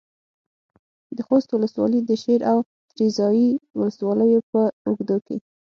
[1.15, 1.49] د خوست
[1.79, 2.57] والي د شېر او
[2.91, 5.37] تریزایي ولسوالیو په اوږدو کې